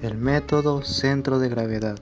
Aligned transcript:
El 0.00 0.16
método 0.16 0.84
centro 0.84 1.40
de 1.40 1.48
gravedad. 1.48 1.98